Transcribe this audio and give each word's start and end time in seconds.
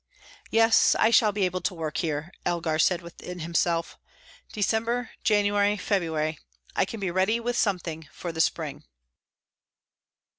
"Yes, 0.49 0.95
I 0.95 1.11
shall 1.11 1.31
be 1.31 1.45
able 1.45 1.61
to 1.61 1.75
work 1.75 1.97
here," 1.97 2.31
said 2.37 2.41
Elgar 2.47 2.79
within 3.03 3.41
himself. 3.41 3.99
"December, 4.51 5.11
January, 5.23 5.77
February; 5.77 6.39
I 6.75 6.85
can 6.85 6.99
be 6.99 7.11
ready 7.11 7.39
with 7.39 7.55
something 7.55 8.09
for 8.11 8.31
the 8.31 8.41
spring." 8.41 8.83